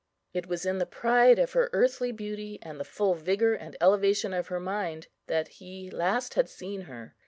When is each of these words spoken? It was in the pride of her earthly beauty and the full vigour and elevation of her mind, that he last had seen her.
It 0.33 0.47
was 0.47 0.65
in 0.65 0.79
the 0.79 0.87
pride 0.87 1.37
of 1.37 1.53
her 1.53 1.69
earthly 1.73 2.11
beauty 2.11 2.57
and 2.63 2.79
the 2.79 2.83
full 2.83 3.13
vigour 3.13 3.53
and 3.53 3.77
elevation 3.79 4.33
of 4.33 4.47
her 4.47 4.59
mind, 4.59 5.05
that 5.27 5.47
he 5.59 5.91
last 5.91 6.33
had 6.33 6.49
seen 6.49 6.81
her. 6.89 7.15